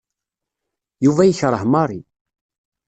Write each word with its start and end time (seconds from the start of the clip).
Yuba 1.05 1.23
yekṛeh 1.25 1.63
Mary. 1.73 2.01